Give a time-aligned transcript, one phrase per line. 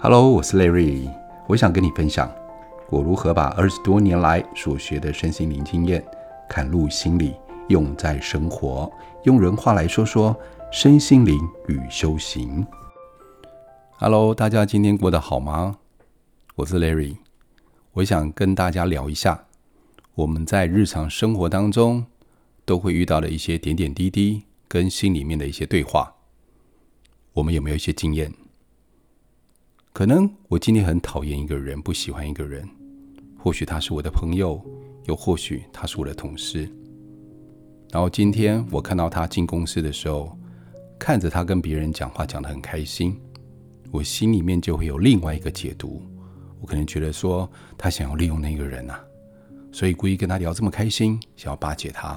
[0.00, 1.10] Hello，我是 Larry，
[1.48, 2.32] 我想跟你分享
[2.88, 6.06] 我如何把二十多年来所学的身心灵经验，
[6.48, 7.34] 嵌入心里，
[7.68, 8.88] 用在生活。
[9.24, 10.36] 用人话来说说
[10.70, 12.64] 身心灵与修行。
[13.96, 15.78] Hello，大家今天过得好吗？
[16.54, 17.16] 我是 Larry，
[17.94, 19.46] 我想跟大家聊一下
[20.14, 22.06] 我们在日常生活当中
[22.64, 26.14] 都会遇到的一些点点滴滴，跟心里面的一些对话，
[27.32, 28.32] 我们有没有一些经验？
[29.98, 32.64] 可能我今天很讨厌一个人，不喜欢一个人，
[33.36, 34.64] 或许他是我的朋友，
[35.06, 36.70] 又或许他是我的同事。
[37.90, 40.38] 然后今天我看到他进公司的时候，
[41.00, 43.20] 看着他跟别人讲话讲得很开心，
[43.90, 46.00] 我心里面就会有另外一个解读。
[46.60, 49.04] 我可能觉得说他想要利用那个人啊，
[49.72, 52.16] 所以故意跟他聊这么开心，想要巴结他，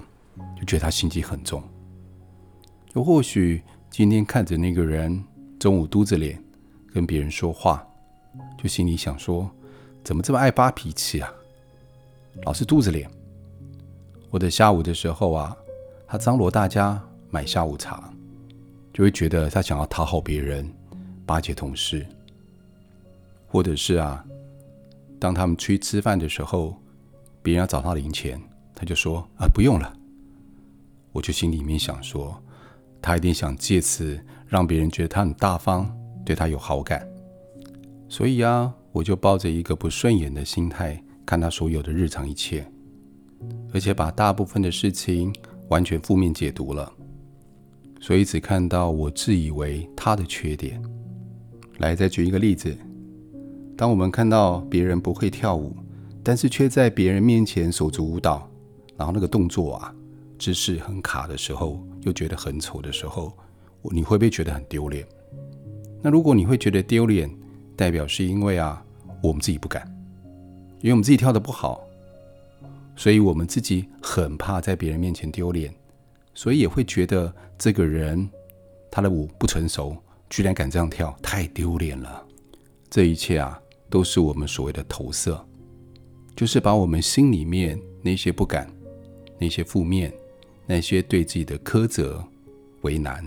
[0.55, 1.63] 就觉得他心机很重。
[2.93, 3.59] 又或许
[3.90, 5.23] 今天看着那个人
[5.57, 6.40] 中午嘟着脸。
[6.94, 7.88] 跟别人说话，
[8.58, 9.49] 就心里想说：
[10.04, 11.34] 怎么这么爱发脾气啊？
[12.43, 13.10] 老是嘟着脸。
[14.29, 15.55] 或者下午的时候啊，
[16.07, 18.13] 他张罗大家买下午茶，
[18.93, 20.70] 就会觉得他想要讨好别人，
[21.26, 22.05] 巴结同事。
[23.48, 24.24] 或者是啊，
[25.20, 26.77] 当他们去吃饭的时候，
[27.41, 28.41] 别人要找他零钱，
[28.74, 29.93] 他就说：啊，不用了。
[31.12, 32.41] 我就心里面想说，
[33.02, 35.93] 他一定想借此让别人觉得他很大方。
[36.32, 37.05] 对他有好感，
[38.07, 42.65] 所以啊，我就抱着一个不顺眼的心态看他所有的日常一切，
[43.74, 45.35] 而且把大部分的事情
[45.68, 46.90] 完全负面解读了，
[47.99, 50.82] 所以只看到我自以为他的缺点。
[51.79, 52.74] 来，再举一个例子，
[53.76, 55.76] 当我们看到别人不会跳舞，
[56.24, 58.49] 但是却在别人面前手足舞蹈，
[58.96, 59.93] 然后那个动作啊，
[60.40, 63.37] 姿势很卡的时候，又觉得很丑的时候，
[63.91, 65.06] 你会不会觉得很丢脸？
[66.02, 67.30] 那如果你会觉得丢脸，
[67.75, 68.84] 代表是因为啊，
[69.22, 69.85] 我们自己不敢，
[70.80, 71.81] 因为我们自己跳的不好，
[72.96, 75.74] 所以我们自己很怕在别人面前丢脸，
[76.34, 78.30] 所以也会觉得这个人
[78.90, 79.96] 他的舞不成熟，
[80.30, 82.25] 居然敢这样跳，太丢脸了。
[82.90, 85.40] 这一切啊，都是我们所谓的投射，
[86.36, 88.68] 就是把我们心里面那些不敢、
[89.38, 90.12] 那些负面、
[90.66, 92.24] 那些对自己的苛责、
[92.81, 93.24] 为难。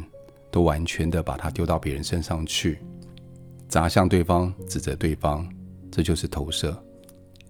[0.55, 2.79] 都完全的把它丢到别人身上去，
[3.69, 5.53] 砸向对方，指责对方，
[5.91, 6.81] 这就是投射。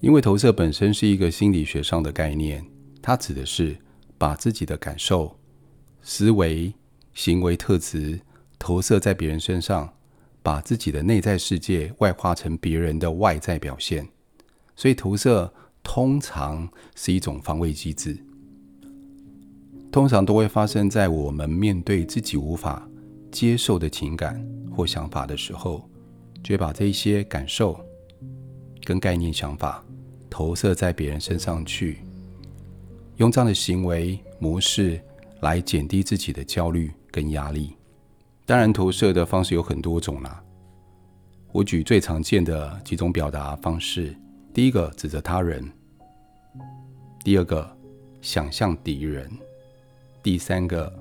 [0.00, 2.64] 因为投射本身是一个心理学上的概念，
[3.02, 3.76] 它指的是
[4.16, 5.38] 把自己的感受、
[6.00, 6.72] 思维、
[7.12, 8.18] 行为特质
[8.58, 9.92] 投射在别人身上，
[10.42, 14.08] 把自己的内在世界外化成别人的外在表现。
[14.74, 18.16] 所以投射通常是一种防卫机制，
[19.92, 22.88] 通常都会发生在我们面对自己无法
[23.34, 24.40] 接受的情感
[24.70, 25.90] 或想法的时候，
[26.40, 27.84] 就会把这一些感受
[28.84, 29.84] 跟概念、想法
[30.30, 31.98] 投射在别人身上去，
[33.16, 35.02] 用这样的行为模式
[35.40, 37.74] 来减低自己的焦虑跟压力。
[38.46, 40.40] 当然，投射的方式有很多种啦。
[41.50, 44.14] 我举最常见的几种表达方式：
[44.52, 45.60] 第一个，指责他人；
[47.24, 47.76] 第二个，
[48.22, 49.28] 想象敌人；
[50.22, 50.92] 第三个，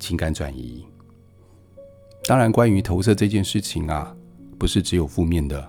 [0.00, 0.86] 情感转移。
[2.28, 4.14] 当然，关于投射这件事情啊，
[4.58, 5.66] 不是只有负面的，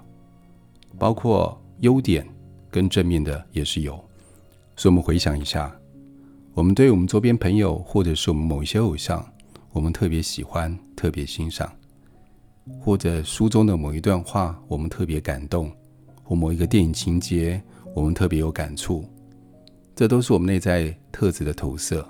[0.97, 2.27] 包括优点
[2.69, 3.93] 跟正面的也是有。
[4.75, 5.73] 所以，我们回想一下，
[6.53, 9.25] 我们对我们周边朋友，或者是我们某一些偶像，
[9.71, 11.71] 我们特别喜欢、特别欣赏，
[12.81, 15.71] 或者书中的某一段话，我们特别感动，
[16.23, 17.63] 或某一个电影情节，
[17.95, 19.05] 我们特别有感触，
[19.95, 22.05] 这都是我们内在特质的投射。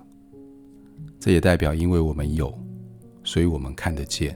[1.20, 2.52] 这也代表，因为我们有。
[3.29, 4.35] 所以我们看得见，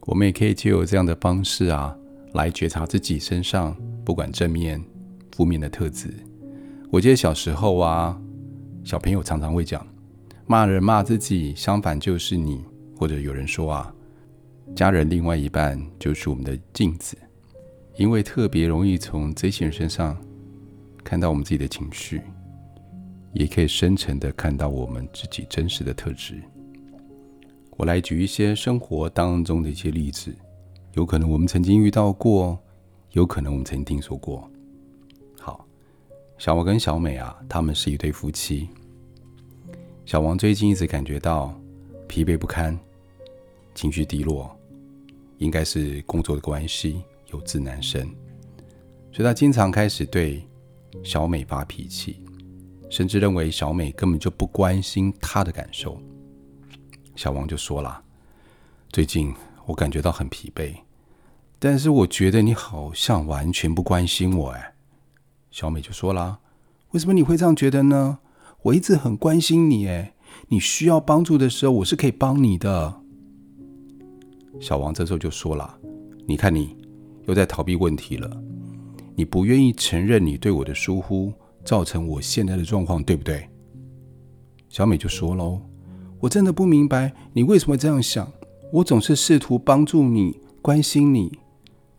[0.00, 1.96] 我们也可以借由这样的方式啊，
[2.32, 4.82] 来觉察自己身上不管正面、
[5.30, 6.12] 负面的特质。
[6.90, 8.20] 我记得小时候啊，
[8.82, 9.86] 小朋友常常会讲，
[10.44, 12.64] 骂人骂自己，相反就是你，
[12.98, 13.94] 或者有人说啊，
[14.74, 17.16] 家人另外一半就是我们的镜子，
[17.94, 20.20] 因为特别容易从这些人身上
[21.04, 22.22] 看到我们自己的情绪，
[23.34, 26.42] 也可以深层的看到我们自己真实的特质。
[27.76, 30.32] 我来举一些生活当中的一些例子，
[30.92, 32.58] 有可能我们曾经遇到过，
[33.12, 34.48] 有可能我们曾经听说过。
[35.40, 35.66] 好，
[36.38, 38.68] 小王跟小美啊，他们是一对夫妻。
[40.04, 41.58] 小王最近一直感觉到
[42.06, 42.78] 疲惫不堪，
[43.74, 44.54] 情绪低落，
[45.38, 47.02] 应该是工作的关系，
[47.32, 48.06] 有自难生，
[49.10, 50.44] 所以他经常开始对
[51.02, 52.22] 小美发脾气，
[52.90, 55.98] 甚至认为小美根本就不关心他的感受。
[57.14, 58.02] 小王就说了
[58.90, 59.34] ：“最近
[59.66, 60.74] 我感觉到很疲惫，
[61.58, 64.74] 但是我觉得你好像完全不关心我。”哎，
[65.50, 66.40] 小美就说了
[66.92, 68.18] ：“为什么你会这样觉得呢？
[68.62, 70.14] 我一直很关心你，哎，
[70.48, 73.00] 你需要帮助的时候，我是可以帮你的。”
[74.60, 75.78] 小王这时候就说了
[76.26, 76.76] ：“你看你
[77.26, 78.42] 又在逃避问题了，
[79.14, 81.32] 你不愿意承认你对我的疏忽
[81.64, 83.48] 造成我现在的状况，对不对？”
[84.68, 85.60] 小美就说喽
[86.22, 88.30] ：“我真的不明白你为什么这样想。
[88.72, 91.38] 我总是试图帮助你，关心你。”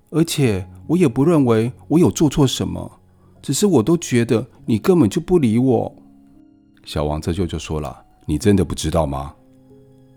[0.10, 3.00] 而且我也不认为我有做错什么，
[3.42, 5.94] 只是我都觉得你根本就不理我。
[6.86, 9.34] 小王这就就说了：“你真的不知道吗？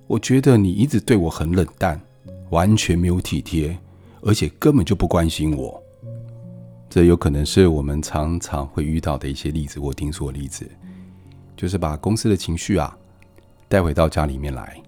[0.07, 2.01] 我觉得你一直对我很冷淡，
[2.51, 3.77] 完全没有体贴，
[4.21, 5.83] 而且根本就不关心我。
[6.89, 10.65] 这有可能是我们常常会遇到的一些例子，我听说的例子，
[11.57, 12.97] 就是把公司的情绪啊
[13.69, 14.81] 带回到家里面来，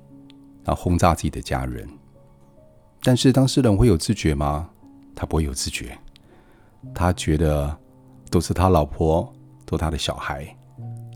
[0.64, 1.88] 然后轰炸自己的家人。
[3.02, 4.70] 但是当事人会有自觉吗？”
[5.20, 5.98] 他不会有自觉，
[6.94, 7.76] 他觉得
[8.30, 9.28] 都是他老婆，
[9.66, 10.46] 都他的小孩，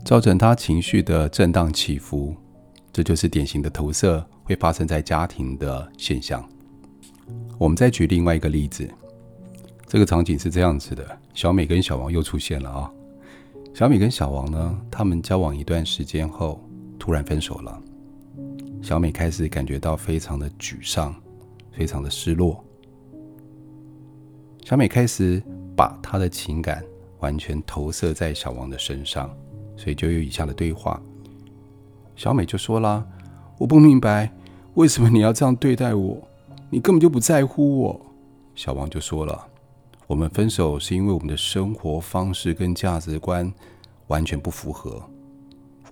[0.03, 2.35] 造成他情绪的震荡起伏，
[2.91, 6.45] 这就是典型的投射会发生在家庭的现象。
[7.57, 8.85] 我们再举另外一个例子，
[9.87, 12.91] 这个场景是这样子的：小美跟小王又出现了啊。
[13.73, 16.61] 小美跟小王呢，他们交往一段时间后，
[17.03, 17.81] 突然分手了。
[18.81, 21.13] 小美开始感觉到非常的沮丧，
[21.69, 22.63] 非常的失落。
[24.63, 25.43] 小美开始
[25.75, 26.81] 把她的情感
[27.19, 29.29] 完全投射在小王的身上，
[29.75, 30.97] 所以就有以下的对话。
[32.15, 33.05] 小美就说啦
[33.59, 34.31] ：“我不明白
[34.75, 36.25] 为什么你要这样对待我，
[36.69, 38.05] 你根本就不在乎我。”
[38.55, 39.45] 小王就说了
[40.07, 43.53] ：“我们分手是因为我们的生活方式跟价值观
[44.07, 45.03] 完全不符合，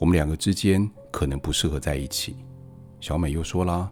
[0.02, 2.36] 我们两个之间可能不适合在一起。”
[3.00, 3.92] 小美又说啦：“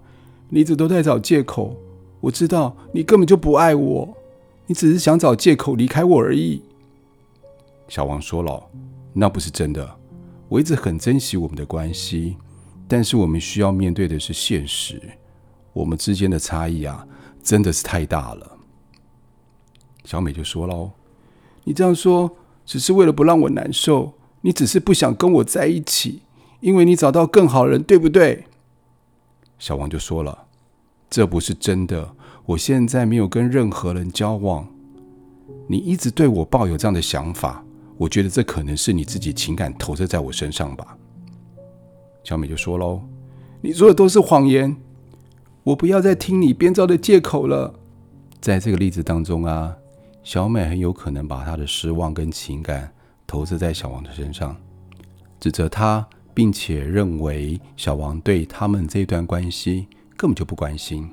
[0.49, 1.77] 你一直都在找借口，
[2.19, 4.17] 我知道你根本就不爱我。”
[4.65, 6.61] 你只是想找借口离开我而已。
[7.87, 8.63] 小王说了
[9.13, 9.97] ：“那不是真的，
[10.47, 12.37] 我一直很珍惜我们的关系，
[12.87, 15.01] 但是我们需要面对的是现实，
[15.73, 17.07] 我们之间的差异啊，
[17.41, 18.57] 真的是太大了。”
[20.05, 20.91] 小美就说喽
[21.65, 22.29] ：“你这样说
[22.63, 26.21] 只是为了不让我难受，你只是不想跟我在一起，
[26.59, 28.45] 因为你找到更好人，对不对？”
[29.59, 30.45] 小王就说了
[31.09, 32.15] ：“这不是真的。”
[32.49, 34.67] 我现在没有跟任何人交往，
[35.67, 37.63] 你一直对我抱有这样的想法，
[37.95, 40.97] 我觉得这可能是你自己情感投射在我身上吧。
[42.23, 43.03] 小美就说喽
[43.61, 44.75] ：“你说的都是谎言，
[45.61, 47.75] 我不要再听你编造的借口了。”
[48.41, 49.77] 在这个例子当中啊，
[50.23, 52.91] 小美很有可能把她的失望跟情感
[53.29, 54.57] 投资在小王的身上，
[55.39, 59.87] 指责他，并且认为小王对他们这段关系
[60.17, 61.07] 根本就不关心。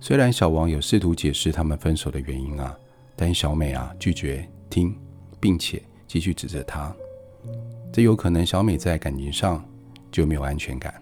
[0.00, 2.74] 虽然小王有试图解释他们分手的原因啊，
[3.14, 4.96] 但小美啊拒绝听，
[5.38, 6.90] 并且继续指责他。
[7.92, 9.62] 这有可能小美在感情上
[10.10, 10.94] 就没有安全感，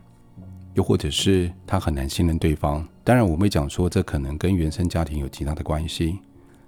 [0.75, 2.85] 又或者是她很难信任对方。
[3.05, 6.19] 当然，我们会讲说这可能跟原生家庭有极大的关系，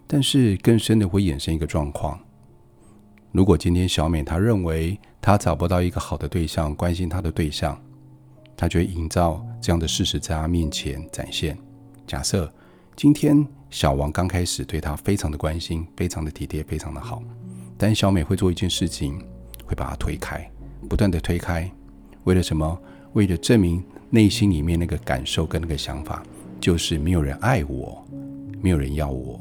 [0.06, 2.18] 但是更深的会衍生一个状况：
[3.32, 7.80] 如果今天小美她认为她找不到一个好的对象，关心她的对象，
[8.56, 11.56] 她就会营造这样的事实在她面前展现。
[12.06, 12.52] 假设
[12.96, 17.22] 今天小王刚开始对她非常的关心，非常的体贴，非常的好，
[17.78, 19.18] 但小美会做一件事情，
[19.64, 20.50] 会把他推开，
[20.88, 21.70] 不断的推开，
[22.24, 22.78] 为了什么？
[23.12, 26.22] 为了证明内心里面那个感受跟那个想法，
[26.60, 28.06] 就是没有人爱我，
[28.60, 29.40] 没有人要我，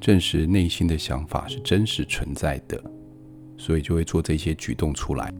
[0.00, 2.82] 证实内心的想法是真实存在的，
[3.56, 5.32] 所以就会做这些举动出来。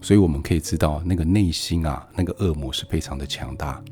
[0.00, 3.82] 所以我们可以知道，那个内心啊，那个恶魔是非常的强大，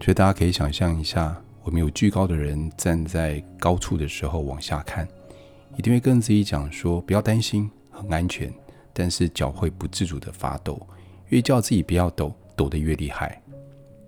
[0.00, 1.40] 所以大家可以想象一下。
[1.64, 5.06] 我们有惧高的人站在高处的时候往下看，
[5.76, 8.50] 一定会跟自己讲说：“不要担心，很安全。”
[8.94, 10.80] 但是脚会不自主的发抖，
[11.28, 13.40] 越叫自己不要抖，抖得越厉害。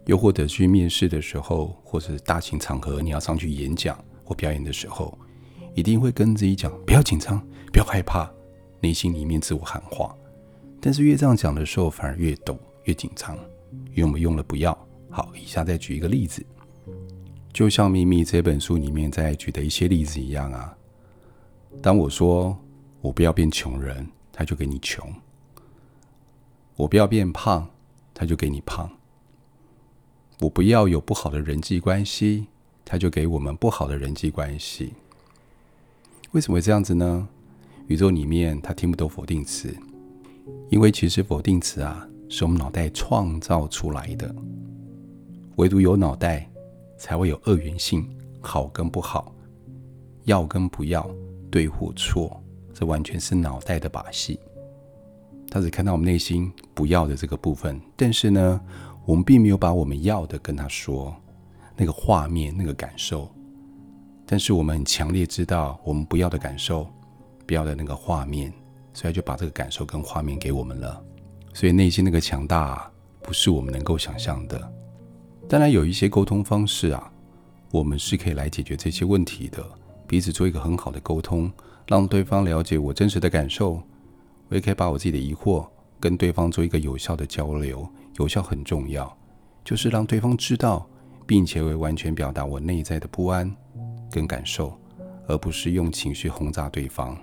[0.06, 5.16] 又或者去面试的时候，或者是大型场合你要上去演讲或表演的时候，
[5.74, 7.38] 一定会跟自己讲：“不要紧张，
[7.70, 8.32] 不要害怕。”
[8.80, 10.14] 内心里面自我喊话。
[10.80, 13.36] 但是越这样讲的时候，反而越抖越紧张。
[13.94, 14.76] 因为我们用了“不要”。
[15.10, 16.44] 好，以下再举一个例子。
[17.52, 20.76] 就像《秘密》这本书里面在举的一些例子一样啊，
[21.82, 22.56] 当我说
[23.00, 25.04] 我不要变穷人，他就给你穷；
[26.76, 27.68] 我不要变胖，
[28.14, 28.88] 他就给你胖；
[30.38, 32.46] 我不要有不好的人际关系，
[32.84, 34.94] 他就给我们不好的人际关系。
[36.30, 37.28] 为什么会这样子呢？
[37.90, 39.76] 宇宙里面他听不懂否定词，
[40.68, 44.32] 因为其实否定词啊是我们脑袋创造出来的，
[45.56, 46.46] 唯独有脑袋。
[46.96, 48.06] 才会有二元性，
[48.42, 49.34] 好跟不好，
[50.24, 51.10] 要跟不要，
[51.50, 52.38] 对或错，
[52.74, 54.38] 这完全是脑袋的把戏。
[55.48, 58.60] 他只看到我们内心不要的这个部分，但是呢，
[59.06, 61.16] 我们并没有把我们要的跟他说，
[61.74, 63.26] 那个画面、那个感受。
[64.26, 66.86] 但是我们很强烈知道我们不要的感受，
[67.50, 68.52] 不要的那个画面，
[68.92, 71.02] 所以就把这个感受跟画面给我们了。
[71.52, 72.88] 所以内心那个强大，
[73.22, 74.72] 不是我们能够想象的。
[75.48, 77.12] 当然有一些沟通方式啊，
[77.72, 79.66] 我们是可以来解决这些问题的，
[80.06, 81.50] 彼此做一个很好的沟通，
[81.88, 83.82] 让对方了解我真实的感受。
[84.48, 85.66] 我也可以把我自己的疑惑
[85.98, 87.84] 跟对方做一个有效的交流，
[88.20, 89.12] 有效很重要，
[89.64, 90.88] 就是让对方知道，
[91.26, 93.52] 并且会完全表达我内在的不安
[94.08, 94.72] 跟感受，
[95.26, 97.18] 而不是用情绪轰炸对方。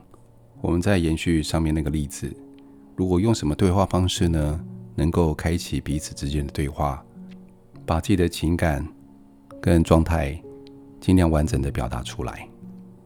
[0.59, 2.35] 我们再延续上面那个例子，
[2.95, 4.59] 如果用什么对话方式呢，
[4.95, 7.03] 能够开启彼此之间的对话，
[7.85, 8.85] 把自己的情感
[9.61, 10.41] 跟状态
[10.99, 12.47] 尽量完整的表达出来。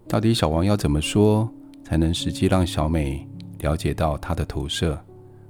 [0.07, 1.49] 到底小王要怎么说，
[1.83, 3.27] 才能实际让小美
[3.59, 4.97] 了解到他的投射，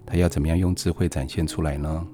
[0.06, 2.08] 他要怎么样用智慧展现出来呢？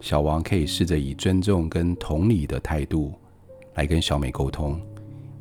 [0.00, 3.14] 小王可以试着以尊重跟同理的态度
[3.74, 4.78] 来跟小美沟通，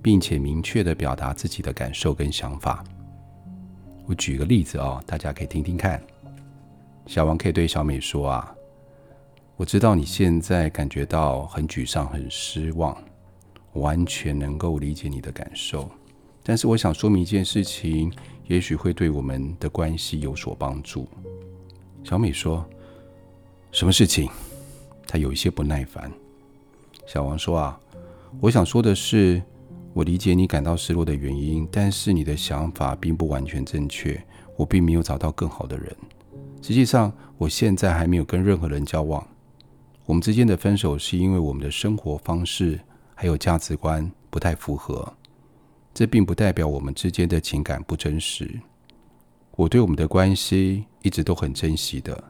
[0.01, 2.81] 并且明确的表达自己的感受跟想法。
[4.05, 6.01] 我举个例子哦，大家可以听听看。
[7.07, 8.55] 小王可以对小美说：“啊，
[9.55, 12.97] 我知道你现在感觉到很沮丧、很失望，
[13.73, 15.89] 完全能够理解你的感受。
[16.43, 18.11] 但是我想说明一件事情。”
[18.47, 21.07] 也许会对我们的关系有所帮助。
[22.03, 22.63] 小美说
[23.71, 24.29] ：“什么事情？”
[25.07, 26.11] 她有一些不耐烦。
[27.07, 27.79] 小王说：“啊，
[28.41, 29.41] 我想说的是，
[29.93, 34.19] 我理解你感到失落的原因，但是你的想法并不完全正确。
[34.55, 35.95] 我并没有找到更好的人。
[36.61, 39.25] 实际上，我现在还没有跟任何人交往。
[40.05, 42.79] 我们之间的分手是因为我们的生活方式
[43.15, 45.11] 还有价值观不太符合。”
[45.93, 48.49] 这并不代表我们之间的情感不真实。
[49.55, 52.23] 我对我们的关系一直都很珍惜的，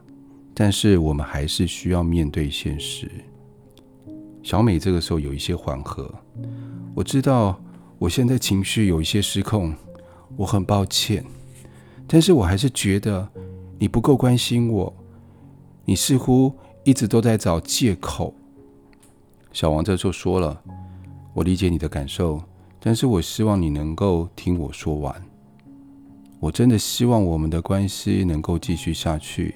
[0.54, 3.10] 但是我们还是需要面对现实。
[4.44, 6.14] 小美这个时候有一些缓和。
[6.94, 7.60] 我知道
[7.98, 9.74] 我现在情绪有一些失控，
[10.36, 11.26] 我很抱歉，
[12.06, 13.28] 但是我还是觉得
[13.80, 14.94] 你不够关心我，
[15.86, 18.34] 你似乎一直都在找借口。
[19.54, 20.62] 小王这时候说了
[21.34, 22.42] ：“我理解你的感受。”
[22.86, 25.24] 但是我希望你能够听我说完。
[26.42, 29.56] 我真的希望我们的关系能够继续下去，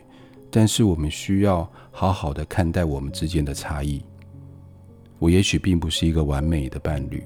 [0.50, 4.01] 但是我们需要好好的看待我们之间的差异。
[5.19, 7.24] 我也许并不是一个完美的伴侣，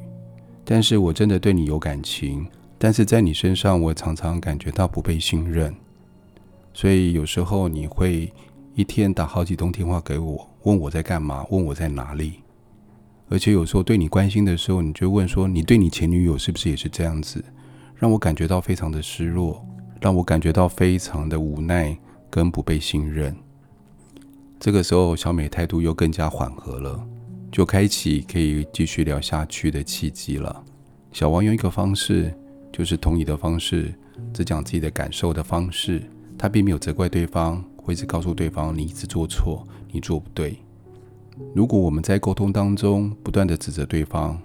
[0.64, 2.46] 但是我真的对你有感情。
[2.78, 5.76] 但是在你身上，我常常感觉到不被信任，
[6.74, 8.34] 所以有时候你会
[8.74, 12.40] 一天打好几通电话给我，问我在干嘛，问我在哪里。
[13.30, 17.44] 而且有时候对你关心的时候，你就问说：“你对你前女友是不是也是这样子？”
[17.96, 19.64] 让我感觉到非常的失落，
[20.02, 21.96] 让我感觉到非常的无奈
[22.32, 23.36] 跟不被信任。
[24.60, 27.08] 这个时候，小美态度又更加缓和了，
[27.52, 30.64] 就开启可以继续聊下去的契机了。
[31.12, 32.34] 小王用一个方式，
[32.72, 33.94] 就是同理的方式，
[34.34, 36.02] 只讲自己的感受的方式，
[36.38, 40.58] 他并没有责怪对方，或是告诉对方你一直做错，你做不对。
[41.54, 44.42] 如果我们在沟通当中不断地指责对方，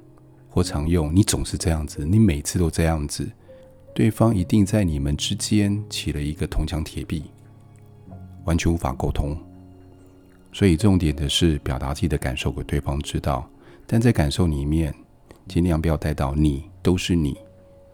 [0.48, 3.30] 或常用“你总是这样子，你每次都这样子”，
[3.94, 7.24] 对方一定在你们之间起了一个铜墙铁壁，
[8.44, 9.36] 完全无法沟通。
[10.56, 13.46] 所以重点的是表达自己的感受给对方知道，
[13.86, 14.94] 但在感受里面
[15.46, 17.36] 尽量不要带到“你都是你，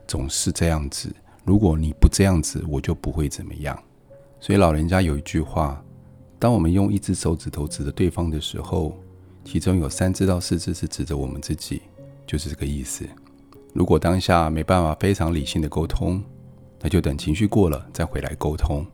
[0.06, 1.12] 总是这样子”。
[1.44, 3.76] 如果你不这样子，我就不会怎么样。
[4.38, 5.82] 所以老人家有一句话。
[6.38, 8.96] 当我们用一只手指头指着对方的时候，
[9.44, 11.82] 其中有三只到四只是指着我们自己，
[12.24, 13.04] 就是这个意思。
[13.72, 16.22] 如果当下没办法非常理性的沟通，
[16.80, 18.86] 那就等情绪过了再回来沟通。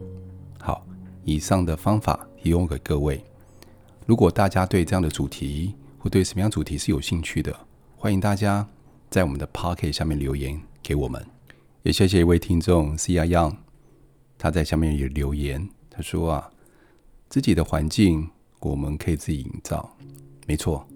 [0.59, 0.87] 好，
[1.23, 3.23] 以上的方法提供给各位。
[4.09, 7.55] 如果大家对这样的主题或对什么样主题是有兴趣的，
[7.95, 8.67] 欢迎大家
[9.11, 11.23] 在我们的 Pocket 下面留言给我们。
[11.83, 13.55] 也谢谢一位听众 Cia Young，
[14.39, 16.51] 他在下面有留言，他说啊。
[17.29, 18.27] 自己的环境，
[18.61, 19.95] 我们可以自己营造，
[20.47, 20.89] 没错。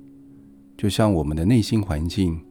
[0.78, 2.42] 就像我们的内心环境，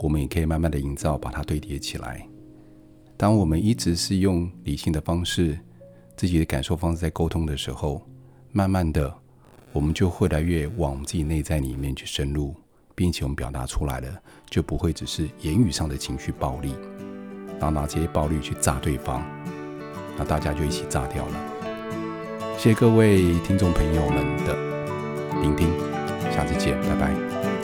[0.00, 2.28] 我们也可以慢慢的营造，把它堆叠起来。
[3.16, 5.58] 当我们一直是用理性的方式、
[6.14, 8.02] 自己的感受方式在沟通的时候，
[8.52, 9.10] 慢慢的，
[9.72, 12.54] 我们就会来越往自己内在里面去深入，
[12.94, 16.74] 并且我们表达出来的，就不会只是言语上的情绪暴力，
[17.58, 19.24] 然后拿这些暴力去炸对方，
[20.16, 21.34] 那大家就一起炸掉了。
[22.58, 24.54] 谢谢各位听众朋友们的
[25.40, 25.68] 聆听，
[26.32, 27.59] 下次见，拜拜。